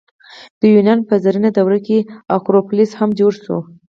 د 0.59 0.61
یونان 0.73 0.99
په 1.07 1.13
زرینه 1.23 1.49
دوره 1.57 1.79
کې 1.85 1.97
اکروپولیس 2.35 2.91
هم 2.99 3.09
جوړ 3.19 3.33
شو. 3.43 3.57